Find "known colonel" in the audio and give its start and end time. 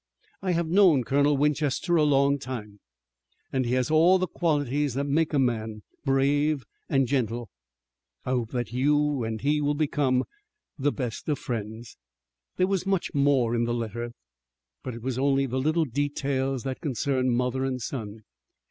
0.67-1.37